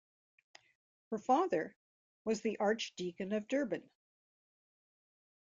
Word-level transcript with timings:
Her 1.11 1.19
father 1.19 1.75
was 2.25 2.41
the 2.41 2.57
Archdeacon 2.57 3.31
of 3.33 3.47
Durban. 3.47 3.87